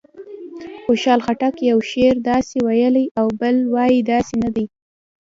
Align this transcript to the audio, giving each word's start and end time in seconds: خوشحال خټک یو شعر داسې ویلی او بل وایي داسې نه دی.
خوشحال 0.85 1.19
خټک 1.25 1.55
یو 1.71 1.79
شعر 1.89 2.15
داسې 2.31 2.57
ویلی 2.67 3.05
او 3.19 3.27
بل 3.41 3.55
وایي 3.73 3.99
داسې 4.11 4.33
نه 4.43 4.49
دی. 4.55 4.65